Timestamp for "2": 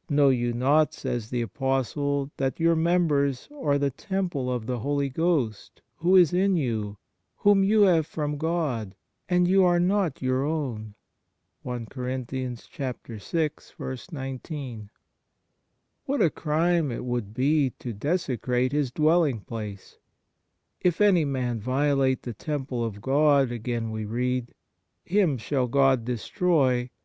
11.64-11.68